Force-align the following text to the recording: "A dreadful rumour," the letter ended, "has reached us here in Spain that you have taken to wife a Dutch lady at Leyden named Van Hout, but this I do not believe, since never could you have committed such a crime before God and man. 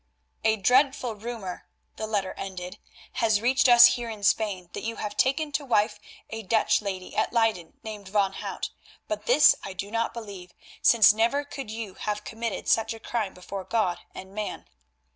"A 0.43 0.55
dreadful 0.57 1.13
rumour," 1.13 1.67
the 1.97 2.07
letter 2.07 2.33
ended, 2.35 2.79
"has 3.21 3.39
reached 3.39 3.69
us 3.69 3.85
here 3.85 4.09
in 4.09 4.23
Spain 4.23 4.71
that 4.73 4.81
you 4.81 4.95
have 4.95 5.15
taken 5.15 5.51
to 5.51 5.63
wife 5.63 5.99
a 6.31 6.41
Dutch 6.41 6.81
lady 6.81 7.15
at 7.15 7.31
Leyden 7.31 7.73
named 7.83 8.07
Van 8.07 8.33
Hout, 8.33 8.71
but 9.07 9.27
this 9.27 9.55
I 9.63 9.73
do 9.73 9.91
not 9.91 10.11
believe, 10.11 10.53
since 10.81 11.13
never 11.13 11.43
could 11.43 11.69
you 11.69 11.93
have 11.93 12.23
committed 12.23 12.67
such 12.67 12.95
a 12.95 12.99
crime 12.99 13.35
before 13.35 13.63
God 13.63 13.99
and 14.15 14.33
man. 14.33 14.65